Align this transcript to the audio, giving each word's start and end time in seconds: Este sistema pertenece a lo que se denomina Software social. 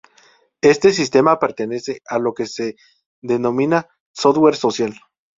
Este 0.61 0.93
sistema 0.93 1.37
pertenece 1.37 2.01
a 2.07 2.17
lo 2.17 2.33
que 2.33 2.47
se 2.47 2.75
denomina 3.21 3.87
Software 4.11 4.55
social. 4.55 4.95